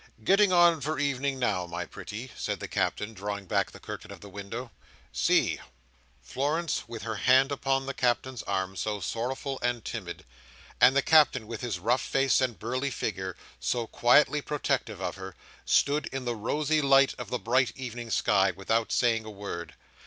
"Getting 0.23 0.51
on 0.51 0.81
for 0.81 0.97
evening 0.97 1.37
now, 1.37 1.67
my 1.67 1.85
pretty," 1.85 2.31
said 2.35 2.59
the 2.59 2.67
Captain, 2.67 3.13
drawing 3.13 3.45
back 3.45 3.69
the 3.69 3.79
curtain 3.79 4.09
of 4.11 4.19
the 4.19 4.29
window. 4.29 4.71
"See!" 5.13 5.59
Florence, 6.23 6.85
with 6.87 7.03
her 7.03 7.17
hand 7.17 7.51
upon 7.51 7.85
the 7.85 7.93
Captain's 7.93 8.41
arm, 8.41 8.75
so 8.75 8.99
sorrowful 8.99 9.59
and 9.61 9.85
timid, 9.85 10.25
and 10.81 10.95
the 10.95 11.03
Captain 11.03 11.45
with 11.45 11.61
his 11.61 11.77
rough 11.77 12.01
face 12.01 12.41
and 12.41 12.57
burly 12.57 12.89
figure, 12.89 13.35
so 13.59 13.85
quietly 13.85 14.41
protective 14.41 14.99
of 14.99 15.17
her, 15.17 15.35
stood 15.65 16.07
in 16.07 16.25
the 16.25 16.35
rosy 16.35 16.81
light 16.81 17.13
of 17.19 17.29
the 17.29 17.37
bright 17.37 17.71
evening 17.75 18.09
sky, 18.09 18.49
without 18.49 18.91
saying 18.91 19.23
a 19.23 19.29
word. 19.29 19.75